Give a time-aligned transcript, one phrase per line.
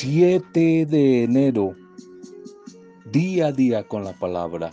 [0.00, 1.74] 7 de enero,
[3.10, 4.70] día a día con la palabra.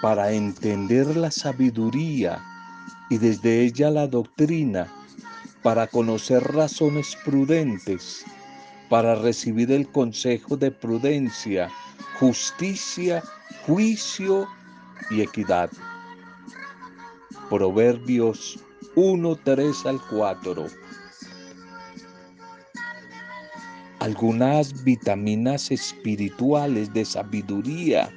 [0.00, 2.42] Para entender la sabiduría
[3.10, 4.90] y desde ella la doctrina,
[5.62, 8.24] para conocer razones prudentes,
[8.88, 11.68] para recibir el consejo de prudencia,
[12.18, 13.22] justicia
[13.68, 14.48] juicio
[15.10, 15.70] y equidad.
[17.50, 18.58] Proverbios
[18.96, 20.66] 1, 3 al 4.
[23.98, 28.10] Algunas vitaminas espirituales de sabiduría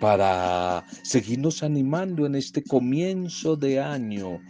[0.00, 4.40] para seguirnos animando en este comienzo de año.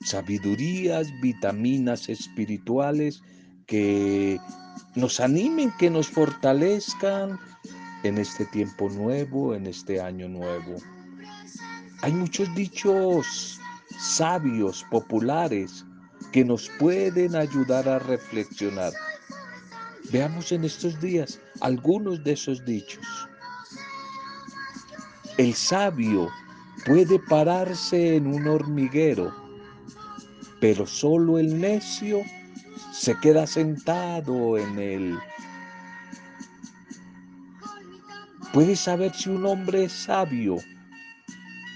[0.00, 3.22] Sabidurías, vitaminas espirituales
[3.66, 4.40] que
[4.94, 7.38] nos animen, que nos fortalezcan
[8.02, 10.76] en este tiempo nuevo, en este año nuevo.
[12.02, 13.60] Hay muchos dichos
[13.98, 15.84] sabios, populares,
[16.32, 18.92] que nos pueden ayudar a reflexionar.
[20.12, 23.04] Veamos en estos días algunos de esos dichos.
[25.36, 26.28] El sabio
[26.86, 29.34] puede pararse en un hormiguero,
[30.60, 32.22] pero solo el necio
[33.00, 35.18] se queda sentado en él.
[38.52, 40.58] Puedes saber si un hombre es sabio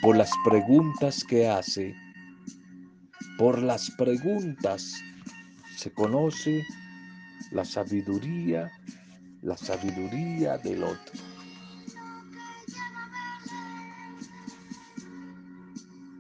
[0.03, 1.97] por las preguntas que hace.
[3.39, 4.93] Por las preguntas
[5.79, 6.63] se conoce
[7.53, 8.71] la sabiduría,
[9.41, 11.15] la sabiduría del otro.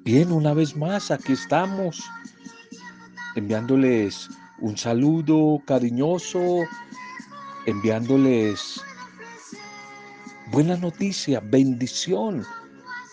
[0.02, 2.02] Bien, una vez más, aquí estamos
[3.36, 6.62] enviándoles un saludo cariñoso,
[7.66, 8.80] enviándoles
[10.52, 12.44] buena noticia, bendición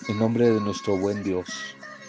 [0.08, 1.48] en nombre de nuestro buen Dios.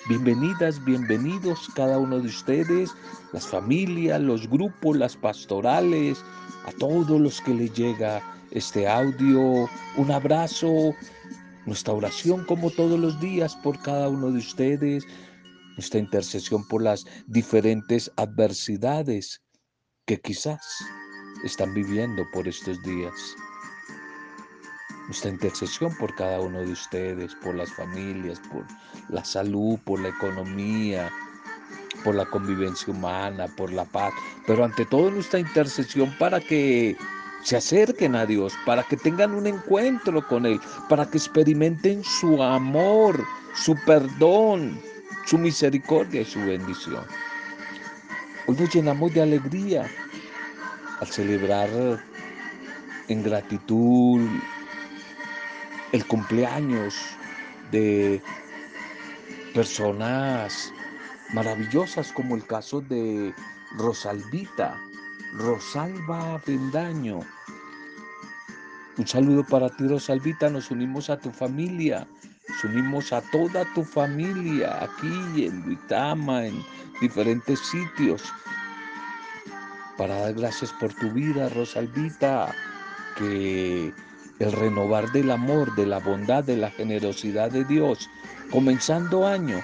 [0.08, 2.90] Bienvenidas, bienvenidos cada uno de ustedes,
[3.32, 6.22] las familias, los grupos, las pastorales,
[6.66, 9.68] a todos los que les llega este audio.
[9.96, 10.94] Un abrazo,
[11.64, 15.06] nuestra oración como todos los días por cada uno de ustedes,
[15.76, 19.42] nuestra intercesión por las diferentes adversidades
[20.06, 20.60] que quizás
[21.44, 23.12] están viviendo por estos días.
[25.06, 28.64] Nuestra intercesión por cada uno de ustedes, por las familias, por
[29.08, 31.10] la salud, por la economía,
[32.04, 34.12] por la convivencia humana, por la paz,
[34.46, 36.96] pero ante todo nuestra intercesión para que
[37.42, 42.42] se acerquen a Dios, para que tengan un encuentro con Él, para que experimenten su
[42.42, 43.22] amor,
[43.54, 44.80] su perdón,
[45.26, 47.04] su misericordia y su bendición.
[48.46, 49.88] Hoy nos llenamos de alegría
[51.00, 51.68] al celebrar
[53.08, 54.20] en gratitud
[55.92, 56.94] el cumpleaños
[57.70, 58.22] de
[59.54, 60.72] personas
[61.32, 63.34] maravillosas como el caso de
[63.76, 64.78] Rosalvita,
[65.34, 67.20] Rosalba Bendaño.
[68.98, 70.50] Un saludo para ti, Rosalvita.
[70.50, 72.06] Nos unimos a tu familia,
[72.48, 76.62] nos unimos a toda tu familia aquí en Duitama, en
[77.00, 78.22] diferentes sitios,
[79.96, 82.54] para dar gracias por tu vida, Rosalvita,
[83.16, 83.92] que
[84.38, 88.08] el renovar del amor, de la bondad, de la generosidad de Dios,
[88.50, 89.62] comenzando año,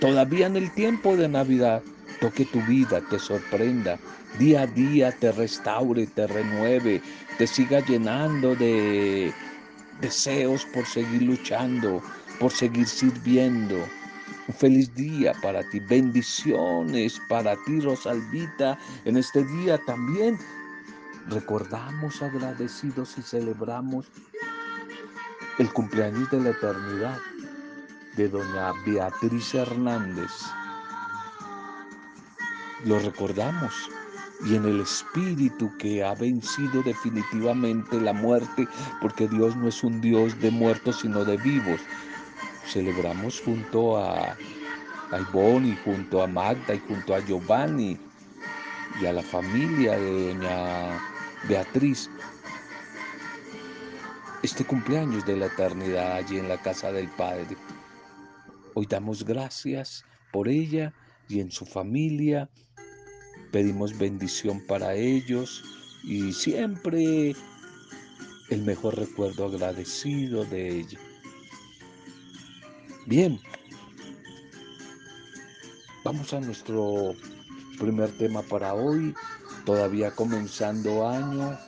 [0.00, 1.82] todavía en el tiempo de Navidad,
[2.20, 3.98] toque tu vida, te sorprenda,
[4.38, 7.00] día a día te restaure, te renueve,
[7.38, 9.32] te siga llenando de
[10.00, 12.02] deseos por seguir luchando,
[12.38, 13.76] por seguir sirviendo.
[14.46, 20.38] Un feliz día para ti, bendiciones para ti, Rosalvita, en este día también
[21.28, 24.06] recordamos agradecidos y celebramos
[25.58, 27.18] el cumpleaños de la eternidad
[28.16, 30.30] de doña Beatriz Hernández.
[32.84, 33.74] Lo recordamos
[34.44, 38.68] y en el espíritu que ha vencido definitivamente la muerte,
[39.00, 41.80] porque Dios no es un Dios de muertos sino de vivos.
[42.72, 44.36] Celebramos junto a,
[45.10, 47.98] a Ivonne y junto a Magda y junto a Giovanni
[49.00, 51.00] y a la familia de doña
[51.48, 52.10] Beatriz,
[54.42, 57.56] este cumpleaños de la eternidad allí en la casa del Padre.
[58.74, 60.92] Hoy damos gracias por ella
[61.28, 62.50] y en su familia.
[63.52, 65.64] Pedimos bendición para ellos
[66.02, 67.34] y siempre
[68.50, 70.98] el mejor recuerdo agradecido de ella.
[73.08, 73.40] Bien,
[76.04, 77.14] vamos a nuestro
[77.78, 79.14] primer tema para hoy
[79.64, 81.58] todavía comenzando año,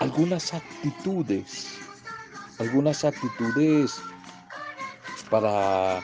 [0.00, 1.78] algunas actitudes,
[2.58, 4.00] algunas actitudes
[5.30, 6.02] para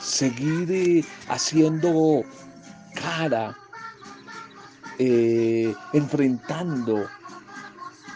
[0.00, 2.22] seguir eh, haciendo
[2.94, 3.54] cara,
[4.98, 7.06] eh, enfrentando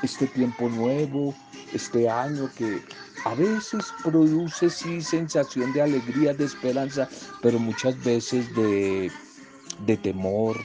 [0.02, 1.34] este tiempo nuevo,
[1.74, 2.82] este año que
[3.24, 7.08] a veces produce sí sensación de alegría, de esperanza,
[7.40, 9.10] pero muchas veces de,
[9.86, 10.56] de temor,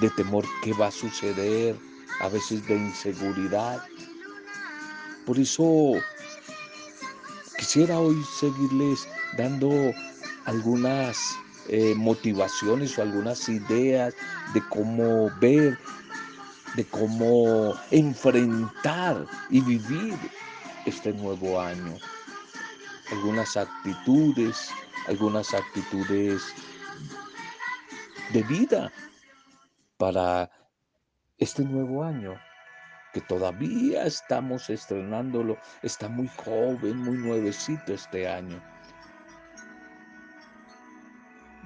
[0.00, 1.76] de temor que va a suceder,
[2.20, 3.82] a veces de inseguridad.
[5.26, 5.92] Por eso
[7.56, 9.06] quisiera hoy seguirles
[9.38, 9.70] dando
[10.46, 11.36] algunas
[11.68, 14.14] eh, motivaciones o algunas ideas
[14.52, 15.78] de cómo ver,
[16.74, 20.18] de cómo enfrentar y vivir
[20.86, 21.96] este nuevo año.
[23.12, 24.70] Algunas actitudes,
[25.08, 26.42] algunas actitudes
[28.32, 28.92] de vida
[29.98, 30.50] para
[31.38, 32.34] este nuevo año
[33.12, 38.60] que todavía estamos estrenándolo, está muy joven, muy nuevecito este año.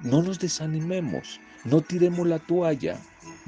[0.03, 2.99] No nos desanimemos, no tiremos la toalla,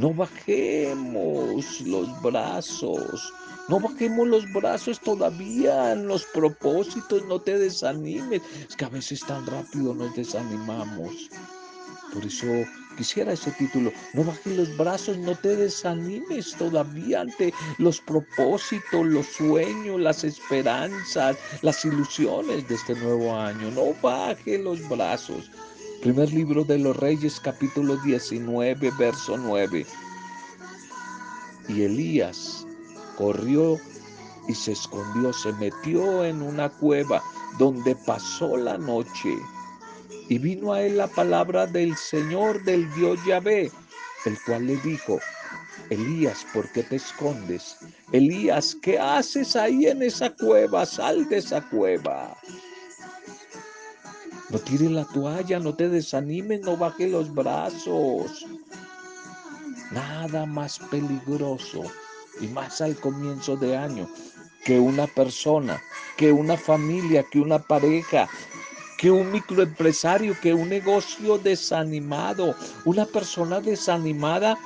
[0.02, 3.32] no bajemos los brazos,
[3.70, 8.42] no bajemos los brazos todavía en los propósitos, no te desanimes.
[8.68, 11.30] Es que a veces tan rápido nos desanimamos.
[12.12, 12.48] Por eso
[12.98, 13.92] quisiera ese título.
[14.14, 21.38] No bajes los brazos, no te desanimes todavía ante los propósitos, los sueños, las esperanzas,
[21.62, 23.70] las ilusiones de este nuevo año.
[23.70, 25.52] No bajes los brazos.
[26.02, 29.86] Primer libro de los Reyes, capítulo 19, verso 9.
[31.68, 32.66] Y Elías
[33.20, 33.80] corrió
[34.48, 37.22] y se escondió, se metió en una cueva
[37.60, 39.38] donde pasó la noche.
[40.28, 43.72] Y vino a él la palabra del Señor del Dios Yahvé,
[44.26, 45.20] el cual le dijo,
[45.92, 47.78] Elías, ¿por qué te escondes?
[48.12, 50.84] Elías, ¿qué haces ahí en esa cueva?
[50.84, 52.36] Sal de esa cueva.
[54.52, 58.46] No tires la toalla, no te desanimes, no bajes los brazos.
[59.92, 61.84] Nada más peligroso
[62.42, 64.10] y más al comienzo de año
[64.66, 65.82] que una persona,
[66.18, 68.28] que una familia, que una pareja,
[68.98, 72.54] que un microempresario, que un negocio desanimado.
[72.86, 74.58] Una persona desanimada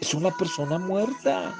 [0.00, 1.54] es una persona muerta.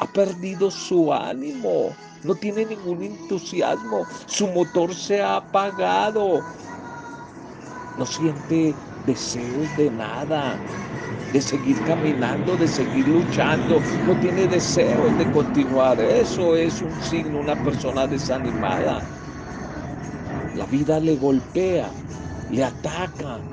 [0.00, 1.94] Ha perdido su ánimo
[2.24, 6.48] no tiene ningún entusiasmo, su motor se ha apagado,
[7.96, 10.64] no siente deseos de nada,
[11.28, 16.00] de seguir caminando, de seguir luchando, no tiene deseos de continuar.
[16.00, 19.08] Eso es un signo, una persona desanimada.
[20.52, 21.98] La vida le golpea,
[22.48, 23.46] le ataca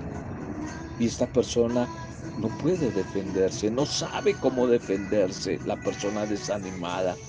[0.97, 1.91] y esta persona
[2.35, 7.19] no puede defenderse, no sabe cómo defenderse, la persona desanimada.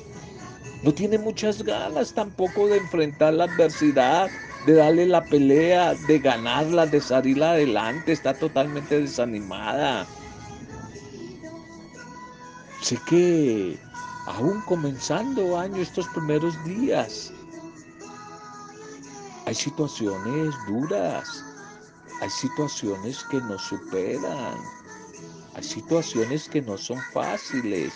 [0.83, 4.31] No tiene muchas ganas tampoco de enfrentar la adversidad,
[4.67, 8.11] de darle la pelea, de ganarla, de salir adelante.
[8.11, 10.07] Está totalmente desanimada.
[12.81, 13.79] Sé que
[14.27, 17.33] aún comenzando año, estos primeros días,
[19.47, 21.45] hay situaciones duras,
[22.21, 24.59] hay situaciones que nos superan,
[25.55, 27.93] hay situaciones que no son fáciles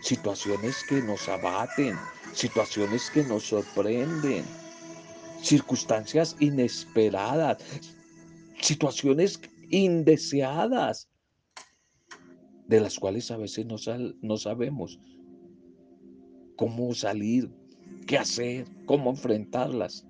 [0.00, 1.96] situaciones que nos abaten,
[2.32, 4.44] situaciones que nos sorprenden,
[5.42, 7.58] circunstancias inesperadas,
[8.60, 9.40] situaciones
[9.70, 11.08] indeseadas,
[12.66, 13.76] de las cuales a veces no,
[14.22, 15.00] no sabemos
[16.56, 17.50] cómo salir,
[18.06, 20.06] qué hacer, cómo enfrentarlas,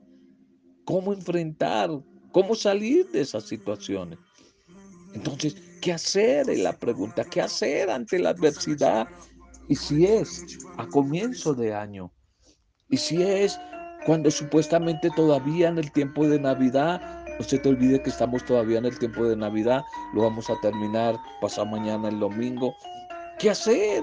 [0.85, 1.91] cómo enfrentar,
[2.33, 4.19] cómo salir de esas situaciones.
[5.15, 6.51] Entonces, ¿qué hacer?
[6.51, 9.09] Es la pregunta, ¿qué hacer ante la adversidad
[9.69, 12.11] y si es a comienzo de año,
[12.89, 13.59] y si es
[14.07, 17.01] cuando supuestamente todavía en el tiempo de Navidad,
[17.39, 19.83] no se te olvide que estamos todavía en el tiempo de Navidad,
[20.15, 22.75] lo vamos a terminar pasado mañana el domingo.
[23.39, 24.03] ¿Qué hacer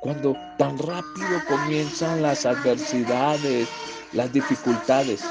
[0.00, 3.68] cuando tan rápido comienzan las adversidades,
[4.12, 5.24] las dificultades?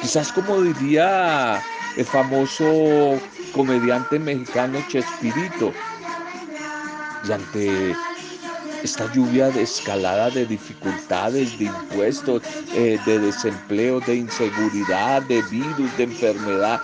[0.00, 1.62] Quizás como diría
[1.96, 3.20] el famoso
[3.54, 5.72] comediante mexicano Chespirito,
[7.28, 7.94] y ante
[8.82, 12.42] esta lluvia de escalada de dificultades, de impuestos,
[12.74, 16.80] eh, de desempleo, de inseguridad, de virus, de enfermedad.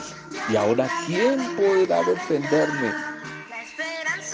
[0.48, 2.92] Y ahora, ¿quién podrá defenderme?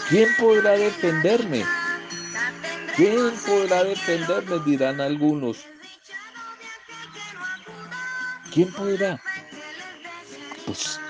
[0.09, 1.65] ¿Quién podrá defenderme?
[2.97, 4.61] ¿Quién podrá defenderme?
[4.67, 5.65] Dirán algunos.
[8.53, 9.21] ¿Quién podrá?
[10.67, 11.01] Pues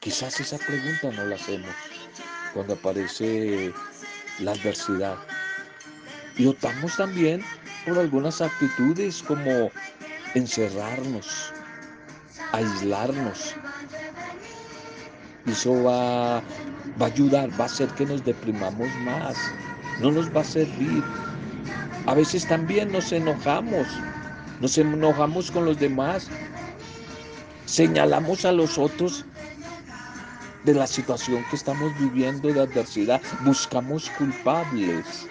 [0.00, 1.70] quizás esa pregunta no la hacemos
[2.52, 3.72] cuando aparece
[4.40, 5.16] la adversidad.
[6.36, 7.42] Y optamos también
[7.86, 9.70] por algunas actitudes como
[10.34, 11.52] encerrarnos,
[12.52, 13.54] aislarnos.
[15.46, 16.42] Eso va,
[17.00, 19.36] va a ayudar, va a hacer que nos deprimamos más,
[20.00, 21.04] no nos va a servir.
[22.06, 23.86] A veces también nos enojamos,
[24.60, 26.28] nos enojamos con los demás,
[27.66, 29.24] señalamos a los otros
[30.64, 35.28] de la situación que estamos viviendo de adversidad, buscamos culpables.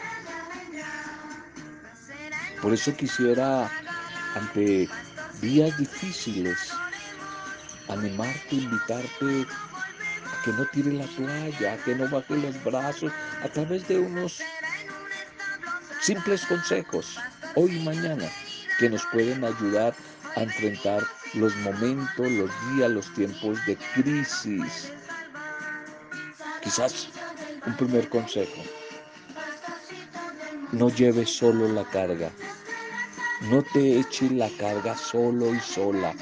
[2.63, 3.69] Por eso quisiera,
[4.35, 4.89] ante
[5.41, 6.57] días difíciles,
[7.89, 9.45] animarte, invitarte
[10.31, 13.11] a que no tire la toalla, a que no baje los brazos,
[13.43, 14.39] a través de unos
[15.99, 17.19] simples consejos,
[17.55, 18.29] hoy y mañana,
[18.79, 19.93] que nos pueden ayudar
[20.37, 21.03] a enfrentar
[21.33, 24.93] los momentos, los días, los tiempos de crisis.
[26.61, 27.09] Quizás
[27.65, 28.63] un primer consejo,
[30.71, 32.31] no lleves solo la carga,
[33.43, 36.15] no te eches la carga solo y sola.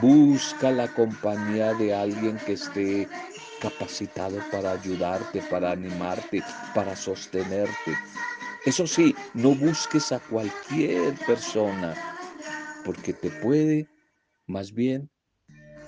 [0.00, 3.08] Busca la compañía de alguien que esté
[3.60, 6.42] capacitado para ayudarte, para animarte,
[6.74, 7.96] para sostenerte.
[8.66, 11.94] Eso sí, no busques a cualquier persona,
[12.84, 13.86] porque te puede
[14.46, 15.08] más bien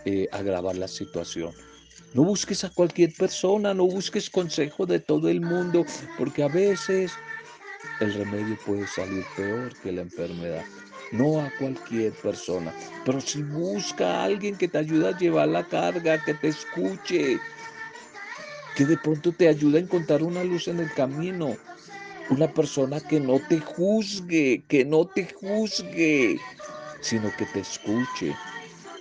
[0.04, 1.52] eh, agravar la situación.
[2.14, 5.84] No busques a cualquier persona, no busques consejo de todo el mundo,
[6.16, 7.12] porque a veces
[8.00, 10.64] el remedio puede salir peor que la enfermedad.
[11.12, 12.72] No a cualquier persona,
[13.04, 17.38] pero si busca a alguien que te ayude a llevar la carga, que te escuche,
[18.74, 21.56] que de pronto te ayude a encontrar una luz en el camino.
[22.28, 26.40] Una persona que no te juzgue, que no te juzgue,
[27.00, 28.34] sino que te escuche,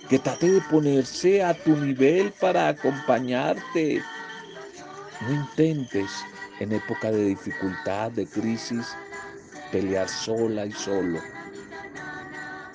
[0.08, 4.00] que trate de ponerse a tu nivel para acompañarte.
[5.22, 6.08] No intentes
[6.60, 8.96] en época de dificultad, de crisis,
[9.70, 11.20] pelear sola y solo.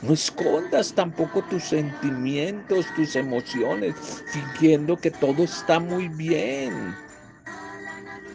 [0.02, 3.96] No escondas tampoco tus sentimientos, tus emociones,
[4.28, 6.96] fingiendo que todo está muy bien.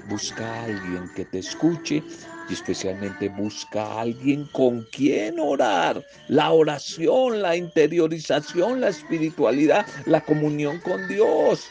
[0.08, 2.04] Busca a alguien que te escuche
[2.48, 6.04] y especialmente busca a alguien con quien orar.
[6.28, 11.66] La oración, la interiorización, la espiritualidad, la comunión con Dios,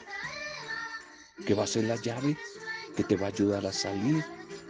[1.46, 2.36] que va a ser la llave
[2.96, 4.24] que te va a ayudar a salir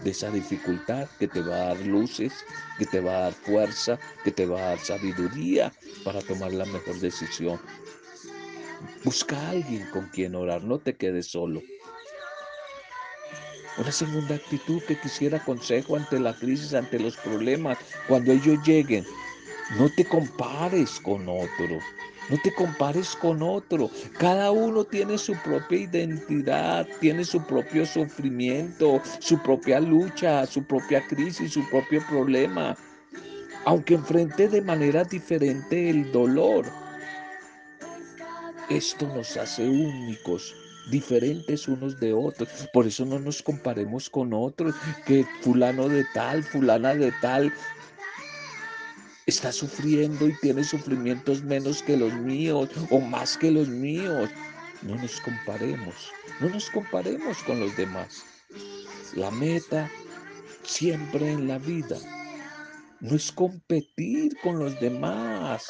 [0.04, 2.34] de esa dificultad, que te va a dar luces,
[2.78, 5.72] que te va a dar fuerza, que te va a dar sabiduría
[6.04, 7.60] para tomar la mejor decisión.
[9.04, 11.62] Busca a alguien con quien orar, no te quedes solo.
[13.78, 17.78] Una segunda actitud que quisiera consejo ante la crisis, ante los problemas,
[18.08, 19.06] cuando ellos lleguen.
[19.78, 21.80] No te compares con otro.
[22.30, 23.90] No te compares con otro.
[24.18, 31.06] Cada uno tiene su propia identidad, tiene su propio sufrimiento, su propia lucha, su propia
[31.08, 32.76] crisis, su propio problema.
[33.66, 36.66] Aunque enfrente de manera diferente el dolor,
[38.70, 40.56] esto nos hace únicos
[40.90, 42.50] diferentes unos de otros.
[42.74, 47.52] Por eso no nos comparemos con otros, que fulano de tal, fulana de tal,
[49.26, 54.30] está sufriendo y tiene sufrimientos menos que los míos o más que los míos.
[54.84, 58.24] No nos comparemos, no nos comparemos con los demás.
[59.16, 59.90] La meta
[60.64, 61.98] siempre en la vida
[63.00, 65.68] no es competir con los demás.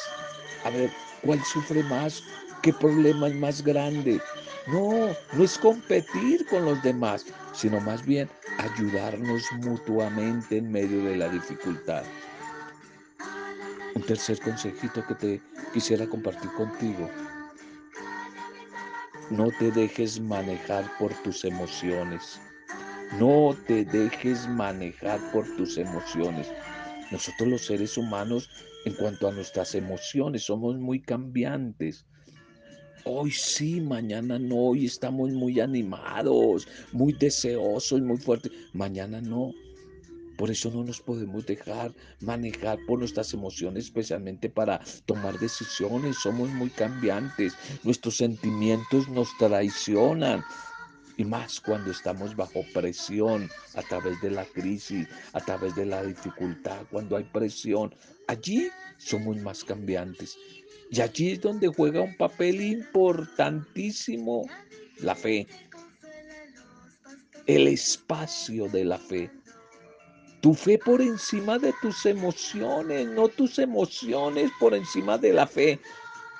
[0.63, 2.23] A ver, ¿cuál sufre más?
[2.61, 4.19] ¿Qué problema es más grande?
[4.67, 11.17] No, no es competir con los demás, sino más bien ayudarnos mutuamente en medio de
[11.17, 12.03] la dificultad.
[13.95, 15.41] Un tercer consejito que te
[15.73, 17.09] quisiera compartir contigo.
[19.31, 22.39] No te dejes manejar por tus emociones.
[23.19, 26.51] No te dejes manejar por tus emociones.
[27.11, 28.49] Nosotros los seres humanos,
[28.85, 32.05] en cuanto a nuestras emociones, somos muy cambiantes.
[33.05, 38.51] Hoy sí, mañana no, hoy estamos muy animados, muy deseosos, muy fuertes.
[38.73, 39.51] Mañana no.
[40.37, 46.17] Por eso no nos podemos dejar manejar por nuestras emociones, especialmente para tomar decisiones.
[46.17, 47.55] Somos muy cambiantes.
[47.83, 50.43] Nuestros sentimientos nos traicionan.
[51.17, 56.03] Y más cuando estamos bajo presión a través de la crisis, a través de la
[56.03, 57.95] dificultad, cuando hay presión.
[58.27, 60.37] Allí somos más cambiantes.
[60.91, 64.45] Y allí es donde juega un papel importantísimo
[64.99, 65.47] la fe.
[67.45, 69.31] El espacio de la fe.
[70.45, 75.79] Tu fe por encima de tus emociones, no tus emociones por encima de la fe,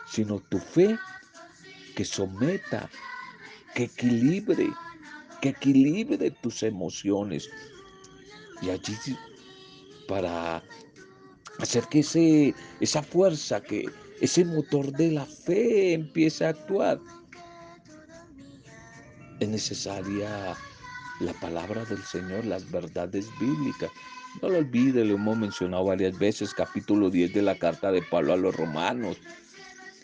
[0.06, 0.96] sino tu fe
[1.96, 2.88] que someta,
[3.74, 4.70] que equilibre,
[5.42, 7.50] que equilibre tus emociones.
[8.62, 8.96] Y allí
[10.08, 10.62] para
[11.58, 13.90] hacer que ese, esa fuerza, que
[14.22, 17.00] ese motor de la fe empiece a actuar,
[19.40, 20.56] es necesaria
[21.20, 23.92] la palabra del Señor, las verdades bíblicas.
[24.42, 28.34] No lo olvide, lo hemos mencionado varias veces, capítulo 10 de la carta de Pablo
[28.34, 29.18] a los romanos.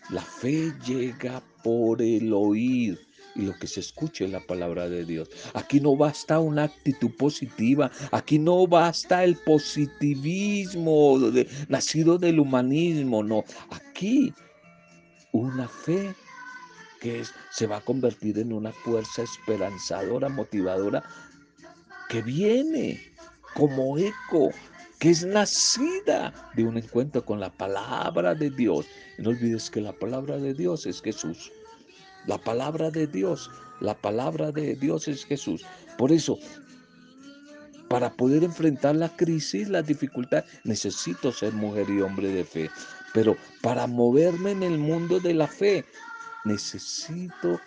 [0.10, 3.00] La fe llega por el oír
[3.36, 5.30] y lo que se escuche es la palabra de Dios.
[5.54, 11.18] Aquí no basta una actitud positiva, aquí no basta el positivismo
[11.70, 13.44] nacido del humanismo, no.
[13.70, 14.34] Aquí
[15.32, 16.14] una fe
[17.02, 21.04] que se va a convertir en una fuerza esperanzadora, motivadora,
[22.08, 23.02] que viene
[23.56, 24.52] como eco,
[25.00, 28.86] que es nacida de un encuentro con la palabra de Dios.
[29.18, 31.52] No olvides que la palabra de Dios es Jesús.
[32.28, 35.66] La palabra de Dios, la palabra de Dios es Jesús.
[35.98, 36.38] Por eso,
[37.90, 42.70] para poder enfrentar la crisis, la dificultad, necesito ser mujer y hombre de fe.
[43.12, 45.84] Pero para moverme en el mundo de la fe,
[46.46, 47.60] necesito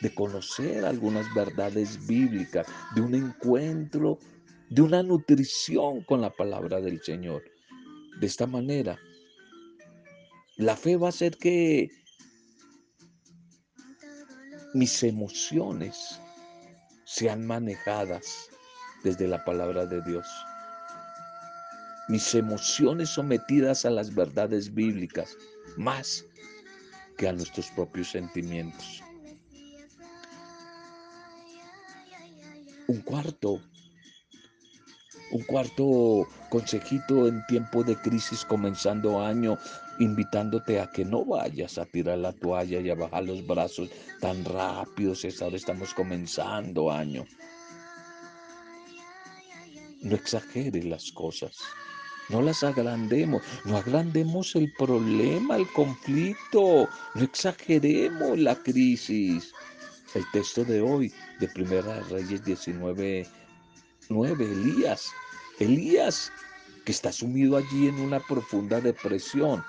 [0.00, 4.18] de conocer algunas verdades bíblicas, de un encuentro,
[4.68, 7.42] de una nutrición con la palabra del Señor.
[8.20, 8.98] De esta manera,
[10.56, 11.88] la fe va a hacer que
[14.74, 16.20] mis emociones
[17.04, 18.48] sean manejadas
[19.04, 20.26] desde la palabra de Dios.
[22.08, 25.36] Mis emociones sometidas a las verdades bíblicas,
[25.76, 26.24] más
[27.16, 29.02] que a nuestros propios sentimientos.
[32.88, 33.60] Un cuarto,
[35.30, 39.56] un cuarto consejito en tiempo de crisis comenzando año,
[39.98, 43.90] invitándote a que no vayas a tirar la toalla y a bajar los brazos
[44.20, 47.24] tan rápido, si ahora estamos comenzando año.
[50.02, 51.56] No exageres las cosas.
[52.32, 59.52] No las agrandemos, no agrandemos el problema, el conflicto, no exageremos la crisis.
[60.14, 63.28] El texto de hoy, de Primera Reyes 19,
[64.08, 65.10] 9, Elías.
[65.60, 66.32] Elías,
[66.86, 69.62] que está sumido allí en una profunda depresión.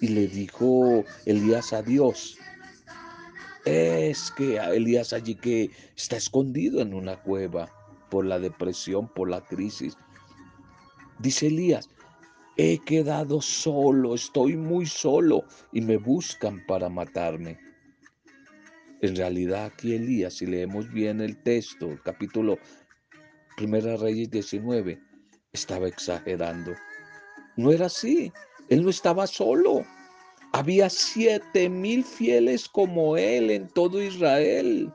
[0.00, 2.38] Y le dijo Elías a Dios,
[3.64, 7.68] es que Elías allí que está escondido en una cueva
[8.08, 9.96] por la depresión, por la crisis.
[11.22, 11.88] Dice Elías,
[12.56, 17.60] he quedado solo, estoy muy solo y me buscan para matarme.
[19.02, 22.58] En realidad aquí Elías, si leemos bien el texto, el capítulo
[23.56, 25.00] Primera Reyes 19,
[25.52, 26.72] estaba exagerando.
[27.56, 28.32] No era así,
[28.68, 29.84] él no estaba solo.
[30.52, 34.92] Había siete mil fieles como él en todo Israel.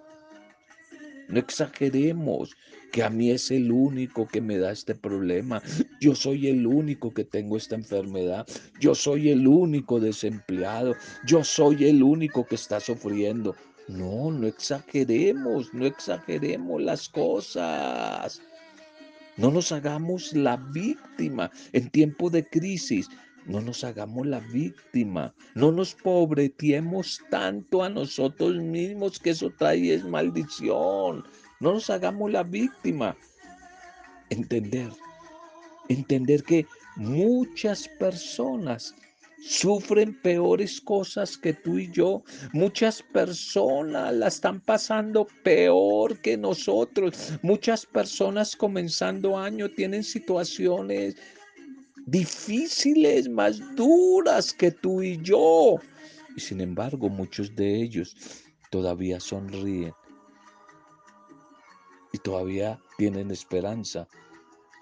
[1.29, 2.53] No exageremos
[2.97, 5.61] que a mí es el único que me da este problema.
[6.01, 8.47] Yo soy el único que tengo esta enfermedad.
[8.79, 10.95] Yo soy el único desempleado.
[11.23, 13.55] Yo soy el único que está sufriendo.
[13.87, 18.41] No, no exageremos, no exageremos las cosas.
[19.35, 23.09] No nos hagamos la víctima en tiempo de crisis.
[23.45, 29.93] No nos hagamos la víctima, no nos pobretiemos tanto a nosotros mismos que eso trae
[29.93, 31.23] es maldición.
[31.59, 33.15] No nos hagamos la víctima.
[34.29, 34.91] Entender,
[35.89, 36.65] entender que
[36.95, 38.93] muchas personas
[39.41, 42.23] sufren peores cosas que tú y yo.
[42.53, 47.33] Muchas personas la están pasando peor que nosotros.
[47.41, 51.15] Muchas personas comenzando año tienen situaciones
[52.05, 55.75] difíciles, más duras que tú y yo.
[56.35, 58.15] Y sin embargo, muchos de ellos
[58.69, 59.93] todavía sonríen
[62.17, 64.07] y todavía tienen esperanza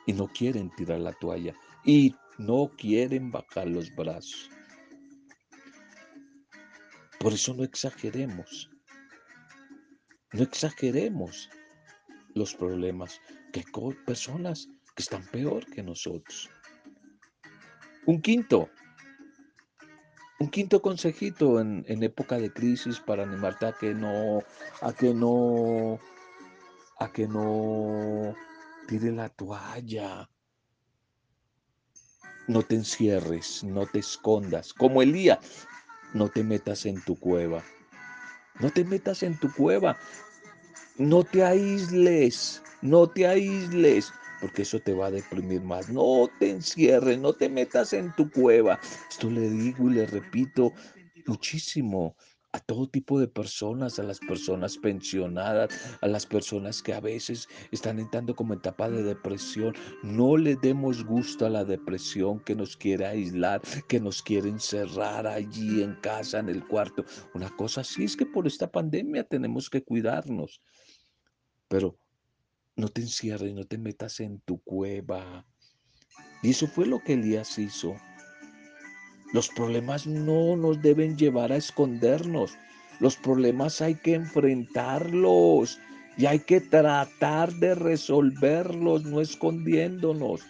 [0.05, 4.49] y no quieren tirar la toalla y no quieren bajar los brazos.
[7.19, 8.69] Por eso no exageremos.
[10.31, 11.49] No exageremos
[12.35, 13.19] los problemas
[13.51, 16.49] que hay personas que están peor que nosotros.
[18.05, 18.69] Un quinto,
[20.39, 24.39] un quinto consejito en, época de crisis para animarte a que no,
[24.81, 25.99] a que no,
[26.97, 28.35] a que no
[28.87, 30.29] tire la toalla.
[32.47, 34.73] No te encierres, no te escondas.
[34.73, 35.39] Como Elías,
[36.13, 37.63] no te metas en tu cueva.
[38.59, 39.97] No te metas en tu cueva.
[40.97, 45.89] No te aísles, no te aísles porque eso te va a deprimir más.
[45.89, 48.79] No te encierres, no te metas en tu cueva.
[49.09, 50.73] Esto le digo y le repito
[51.25, 52.15] muchísimo
[52.55, 57.49] a todo tipo de personas, a las personas pensionadas, a las personas que a veces
[57.71, 59.75] están entrando como etapa de depresión.
[60.03, 65.27] No le demos gusto a la depresión que nos quiere aislar, que nos quiere encerrar
[65.27, 67.03] allí en casa, en el cuarto.
[67.33, 70.61] Una cosa sí es que por esta pandemia tenemos que cuidarnos,
[71.67, 71.99] pero
[72.77, 75.45] no te encierres, no te metas en tu cueva.
[76.41, 77.97] Y eso fue lo que Elías hizo.
[79.33, 82.57] Los problemas no nos deben llevar a escondernos.
[82.99, 85.79] Los problemas hay que enfrentarlos
[86.17, 90.41] y hay que tratar de resolverlos, no escondiéndonos.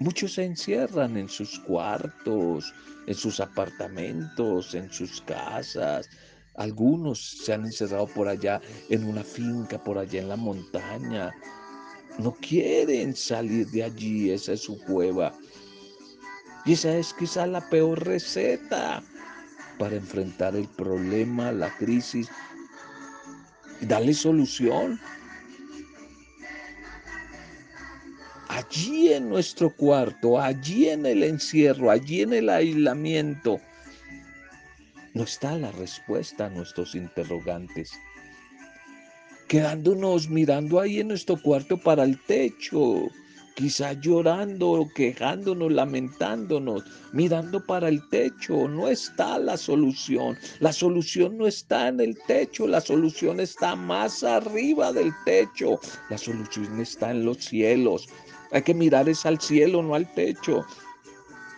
[0.00, 2.72] Muchos se encierran en sus cuartos,
[3.06, 6.08] en sus apartamentos, en sus casas.
[6.54, 11.32] Algunos se han encerrado por allá en una finca, por allá en la montaña.
[12.18, 15.32] No quieren salir de allí, esa es su cueva.
[16.68, 19.02] Y esa es quizá la peor receta
[19.78, 22.28] para enfrentar el problema, la crisis
[23.80, 25.00] y darle solución.
[28.48, 33.58] Allí en nuestro cuarto, allí en el encierro, allí en el aislamiento,
[35.14, 37.92] no está la respuesta a nuestros interrogantes.
[39.48, 43.08] Quedándonos mirando ahí en nuestro cuarto para el techo,
[43.58, 48.68] quizá llorando, quejándonos, lamentándonos, mirando para el techo.
[48.68, 50.38] No está la solución.
[50.60, 55.80] La solución no está en el techo, la solución está más arriba del techo.
[56.08, 58.08] La solución está en los cielos.
[58.52, 60.64] Hay que mirar es al cielo, no al techo.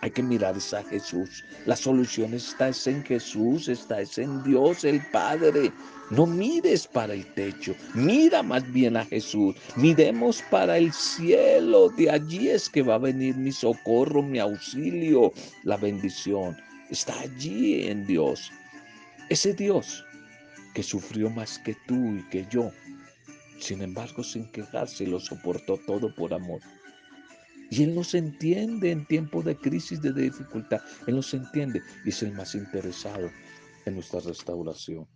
[0.01, 1.45] Hay que mirar es a Jesús.
[1.67, 5.71] La solución está en Jesús, está en Dios el Padre.
[6.09, 9.55] No mires para el techo, mira más bien a Jesús.
[9.75, 15.31] Miremos para el cielo, de allí es que va a venir mi socorro, mi auxilio,
[15.63, 16.57] la bendición.
[16.89, 18.51] Está allí en Dios.
[19.29, 20.03] Ese Dios
[20.73, 22.71] que sufrió más que tú y que yo,
[23.59, 26.59] sin embargo sin quejarse lo soportó todo por amor.
[27.71, 30.81] Y Él nos entiende en tiempos de crisis, de dificultad.
[31.07, 33.31] Él nos entiende y es el más interesado
[33.85, 35.07] en nuestra restauración.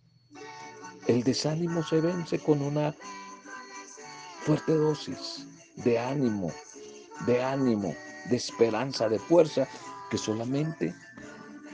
[1.07, 2.95] El desánimo se vence con una
[4.43, 5.45] fuerte dosis
[5.83, 6.49] de ánimo,
[7.27, 7.93] de ánimo,
[8.29, 9.67] de esperanza, de fuerza,
[10.09, 10.95] que solamente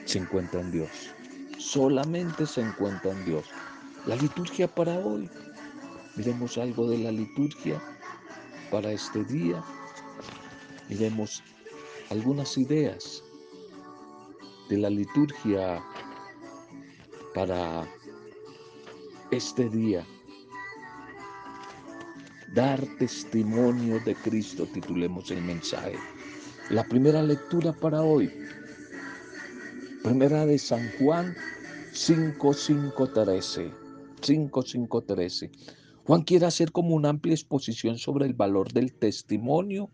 [0.05, 0.89] se encuentra en Dios.
[1.59, 3.45] Solamente se encuentra en Dios.
[4.07, 5.29] La liturgia para hoy.
[6.15, 7.79] Miremos algo de la liturgia
[8.71, 9.63] para este día.
[10.91, 11.41] Miremos
[12.09, 13.23] algunas ideas
[14.69, 15.81] de la liturgia
[17.33, 17.87] para
[19.31, 20.05] este día.
[22.53, 25.95] Dar testimonio de Cristo, titulemos el mensaje.
[26.69, 28.29] La primera lectura para hoy,
[30.03, 31.33] primera de San Juan
[31.93, 33.71] 5513.
[34.21, 35.51] 5513.
[36.03, 39.89] Juan quiere hacer como una amplia exposición sobre el valor del testimonio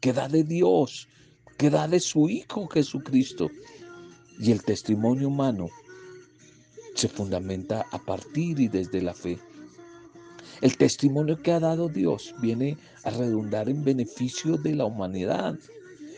[0.00, 1.08] que da de Dios,
[1.56, 3.50] que da de su Hijo Jesucristo.
[4.38, 5.68] Y el testimonio humano
[6.94, 9.38] se fundamenta a partir y desde la fe.
[10.60, 15.58] El testimonio que ha dado Dios viene a redundar en beneficio de la humanidad.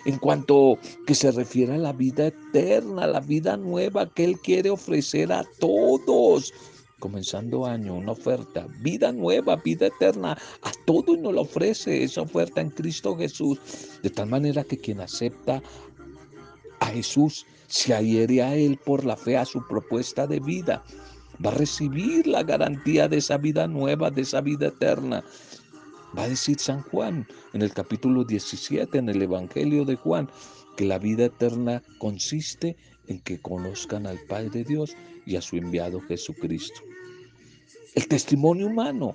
[0.04, 4.70] En cuanto que se refiere a la vida eterna, la vida nueva que Él quiere
[4.70, 6.52] ofrecer a todos.
[6.98, 10.32] Comenzando año, una oferta, vida nueva, vida eterna,
[10.62, 13.58] a todos nos la ofrece esa oferta en Cristo Jesús.
[14.02, 15.62] De tal manera que quien acepta
[16.80, 20.82] a Jesús se adhiere a Él por la fe a su propuesta de vida,
[21.44, 25.22] va a recibir la garantía de esa vida nueva, de esa vida eterna.
[26.16, 30.28] Va a decir San Juan en el capítulo 17, en el Evangelio de Juan,
[30.76, 32.76] que la vida eterna consiste
[33.08, 36.80] en que conozcan al Padre Dios y a su enviado Jesucristo.
[37.94, 39.14] El testimonio humano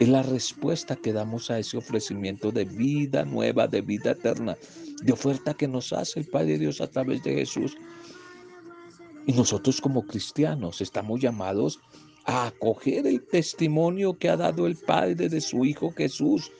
[0.00, 4.56] es la respuesta que damos a ese ofrecimiento de vida nueva, de vida eterna,
[5.02, 7.76] de oferta que nos hace el Padre Dios a través de Jesús.
[9.26, 11.80] Y nosotros como cristianos estamos llamados
[12.24, 16.50] a acoger el testimonio que ha dado el Padre de su Hijo Jesús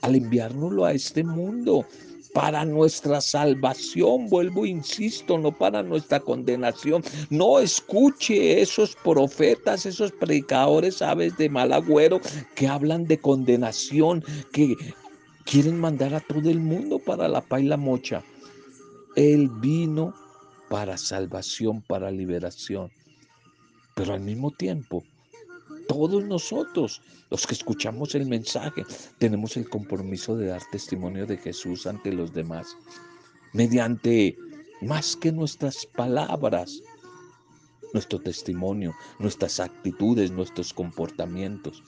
[0.00, 1.86] al enviárnoslo a este mundo
[2.32, 7.02] para nuestra salvación, vuelvo, insisto, no para nuestra condenación.
[7.30, 12.20] No escuche esos profetas, esos predicadores, aves de mal agüero,
[12.54, 14.76] que hablan de condenación, que
[15.44, 18.22] quieren mandar a todo el mundo para la paz y la mocha.
[19.14, 20.14] Él vino
[20.70, 22.90] para salvación, para liberación.
[23.94, 25.04] Pero al mismo tiempo,
[25.88, 28.84] todos nosotros, los que escuchamos el mensaje,
[29.18, 32.76] tenemos el compromiso de dar testimonio de Jesús ante los demás,
[33.52, 34.36] mediante
[34.80, 36.82] más que nuestras palabras,
[37.92, 41.82] nuestro testimonio, nuestras actitudes, nuestros comportamientos.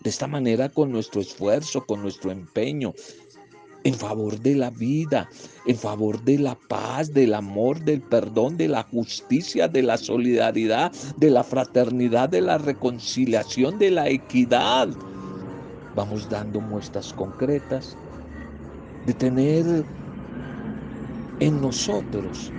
[0.00, 2.94] De esta manera, con nuestro esfuerzo, con nuestro empeño,
[3.88, 5.30] en favor de la vida,
[5.64, 10.92] en favor de la paz, del amor, del perdón, de la justicia, de la solidaridad,
[11.16, 14.90] de la fraternidad, de la reconciliación, de la equidad.
[15.96, 17.96] Vamos dando muestras concretas
[19.06, 19.86] de tener
[21.40, 22.52] en nosotros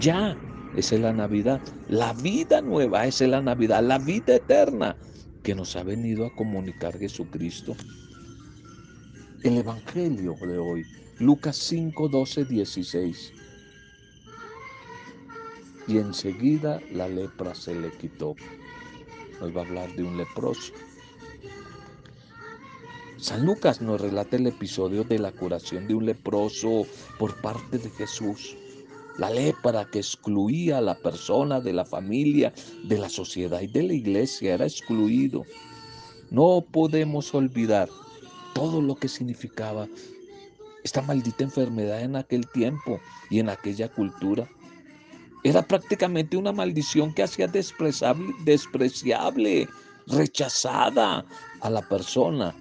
[0.00, 0.36] ya
[0.74, 1.60] esa es la Navidad.
[1.86, 3.84] La vida nueva, esa es la Navidad.
[3.84, 4.96] La vida eterna
[5.44, 7.76] que nos ha venido a comunicar Jesucristo.
[9.42, 10.86] El Evangelio de hoy,
[11.18, 13.32] Lucas 5, 12, 16.
[15.88, 18.36] Y enseguida la lepra se le quitó.
[19.40, 20.72] Nos va a hablar de un leproso.
[23.16, 26.86] San Lucas nos relata el episodio de la curación de un leproso
[27.18, 28.56] por parte de Jesús.
[29.18, 33.82] La lepra que excluía a la persona de la familia, de la sociedad y de
[33.82, 35.42] la iglesia era excluido.
[36.30, 37.88] No podemos olvidar
[38.54, 39.88] todo lo que significaba
[40.84, 44.48] esta maldita enfermedad en aquel tiempo y en aquella cultura.
[45.44, 49.68] Era prácticamente una maldición que hacía despreciable, despreciable
[50.06, 51.24] rechazada
[51.60, 52.54] a la persona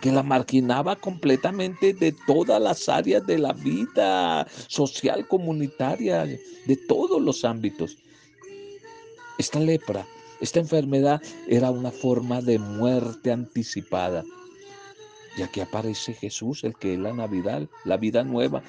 [0.00, 7.20] que la marginaba completamente de todas las áreas de la vida social, comunitaria, de todos
[7.20, 7.96] los ámbitos.
[9.38, 10.06] Esta lepra,
[10.40, 14.24] esta enfermedad era una forma de muerte anticipada.
[15.36, 18.62] Y aquí aparece Jesús, el que es la Navidad, la vida nueva.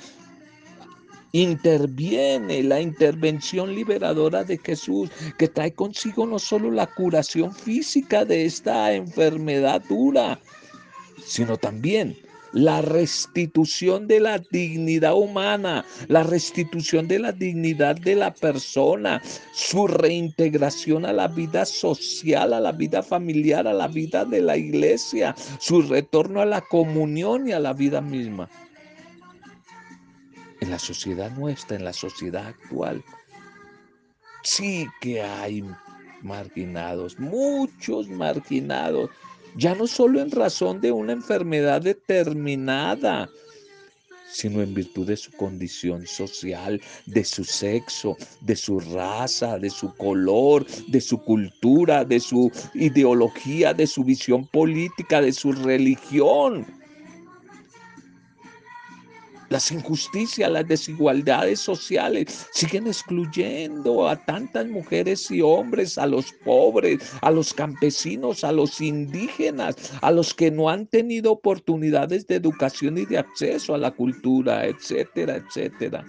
[1.32, 8.45] Interviene la intervención liberadora de Jesús, que trae consigo no solo la curación física de
[8.45, 10.39] esta enfermedad dura,
[11.24, 12.17] sino también
[12.54, 19.22] la restitución de la dignidad humana, la restitución de la dignidad de la persona,
[19.54, 24.58] su reintegración a la vida social, a la vida familiar, a la vida de la
[24.58, 28.50] iglesia, su retorno a la comunión y a la vida misma.
[30.62, 33.04] En la sociedad nuestra, en la sociedad actual,
[34.44, 35.64] sí que hay
[36.22, 39.10] marginados, muchos marginados
[39.56, 43.30] ya no solo en razón de una enfermedad determinada,
[44.32, 49.94] sino en virtud de su condición social, de su sexo, de su raza, de su
[49.96, 56.79] color, de su cultura, de su ideología, de su visión política, de su religión.
[59.50, 67.00] Las injusticias, las desigualdades sociales siguen excluyendo a tantas mujeres y hombres, a los pobres,
[67.22, 73.00] a los campesinos, a los indígenas, a los que no han tenido oportunidades de educación
[73.00, 76.06] y de acceso a la cultura, etcétera, etcétera.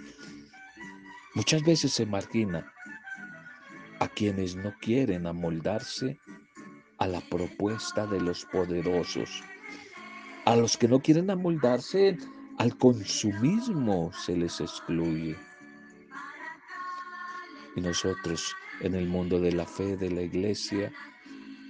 [1.33, 2.71] Muchas veces se margina
[3.99, 6.19] a quienes no quieren amoldarse
[6.99, 9.41] a la propuesta de los poderosos,
[10.45, 12.17] a los que no quieren amoldarse
[12.57, 15.35] al consumismo se les excluye.
[17.75, 20.91] Y nosotros en el mundo de la fe de la iglesia,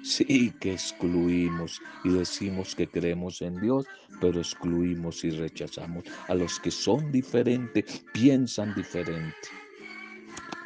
[0.03, 3.85] sí que excluimos y decimos que creemos en Dios,
[4.19, 9.35] pero excluimos y rechazamos a los que son diferentes, piensan diferente.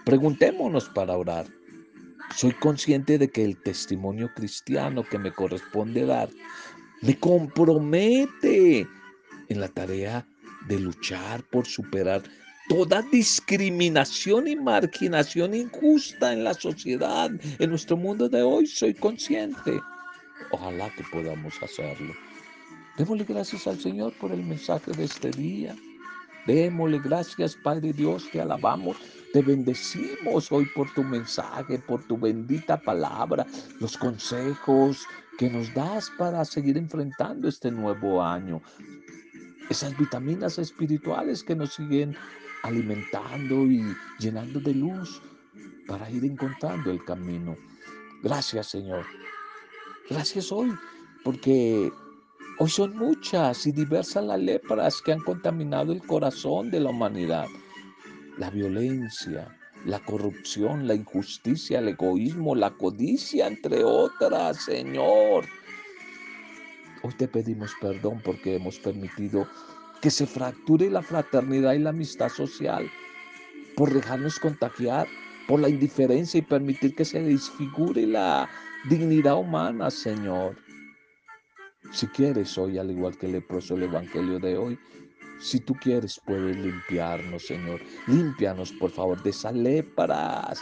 [0.06, 1.48] Preguntémonos para orar.
[2.36, 6.30] Soy consciente de que el testimonio cristiano que me corresponde dar
[7.02, 8.88] me compromete
[9.50, 10.26] en la tarea
[10.68, 12.24] de luchar por superar
[12.68, 17.30] toda discriminación y marginación injusta en la sociedad,
[17.60, 18.66] en nuestro mundo de hoy.
[18.68, 19.80] Soy consciente.
[20.52, 22.14] Ojalá que podamos hacerlo.
[22.98, 25.76] Démosle gracias al Señor por el mensaje de este día.
[26.48, 28.98] Démosle gracias, Padre Dios, te alabamos,
[29.34, 33.46] te bendecimos hoy por tu mensaje, por tu bendita palabra,
[33.80, 35.06] los consejos
[35.40, 38.62] que nos das para seguir enfrentando este nuevo año
[39.70, 42.16] esas vitaminas espirituales que nos siguen
[42.64, 43.84] alimentando y
[44.20, 45.22] llenando de luz
[45.88, 47.56] para ir encontrando el camino.
[48.24, 49.06] Gracias Señor.
[50.10, 50.72] Gracias hoy,
[51.24, 51.92] porque
[52.60, 57.48] hoy son muchas y diversas las lepras que han contaminado el corazón de la humanidad.
[58.38, 59.48] La violencia,
[59.86, 65.46] la corrupción, la injusticia, el egoísmo, la codicia, entre otras, Señor.
[67.06, 69.48] Hoy te pedimos perdón porque hemos permitido
[70.02, 72.90] que se fracture la fraternidad y la amistad social,
[73.76, 75.08] por dejarnos contagiar,
[75.48, 78.50] por la indiferencia y permitir que se desfigure la
[78.90, 80.58] dignidad humana, Señor.
[81.92, 84.80] Si quieres hoy, al igual que el leproso el Evangelio de hoy,
[85.40, 87.82] si tú quieres, puedes limpiarnos, Señor.
[88.08, 90.60] Límpianos, por favor, de esas lepras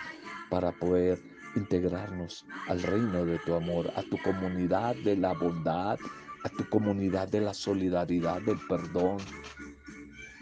[0.49, 1.21] para poder
[1.55, 5.97] integrarnos al reino de tu amor, a tu comunidad de la bondad,
[6.43, 9.17] a tu comunidad de la solidaridad, del perdón,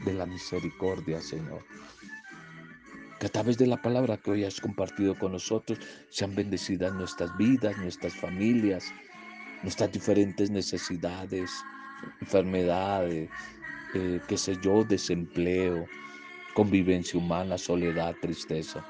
[0.05, 1.63] de la misericordia, Señor.
[3.19, 7.35] Que a través de la palabra que hoy has compartido con nosotros sean bendecidas nuestras
[7.37, 8.91] vidas, nuestras familias,
[9.61, 11.51] nuestras diferentes necesidades,
[12.19, 13.29] enfermedades,
[13.93, 15.85] eh, qué sé yo, desempleo,
[16.55, 18.83] convivencia humana, soledad, tristeza.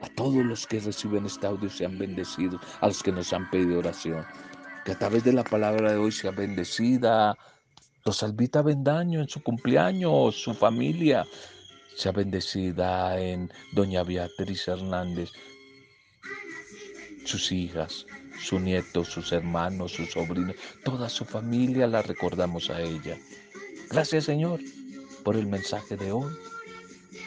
[0.00, 3.78] A todos los que reciben este audio sean bendecidos, a los que nos han pedido
[3.78, 4.24] oración.
[4.84, 7.36] Que a través de la palabra de hoy sea bendecida
[8.04, 11.26] Rosalvita Bendaño en su cumpleaños, su familia,
[11.94, 15.30] sea bendecida en Doña Beatriz Hernández,
[17.24, 18.06] sus hijas,
[18.40, 23.18] su nieto, sus hermanos, sus sobrinos, toda su familia la recordamos a ella.
[23.90, 24.60] Gracias Señor
[25.24, 26.32] por el mensaje de hoy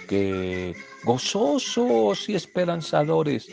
[0.08, 3.48] que gozosos y esperanzadores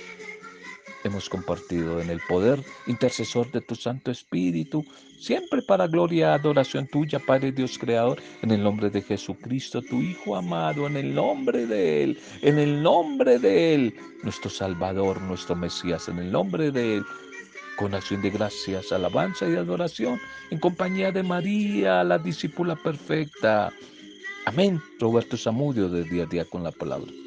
[1.05, 4.85] hemos compartido en el poder intercesor de tu Santo Espíritu,
[5.19, 10.01] siempre para gloria y adoración tuya, Padre Dios Creador, en el nombre de Jesucristo, tu
[10.01, 15.57] Hijo amado, en el nombre de Él, en el nombre de Él, nuestro Salvador, nuestro
[15.57, 17.05] Mesías, en el nombre de Él,
[17.77, 23.73] con acción de gracias, alabanza y adoración, en compañía de María, la discípula perfecta
[24.47, 24.83] Amén.
[24.99, 27.20] Roberto Zamudio de día a día con la palabra.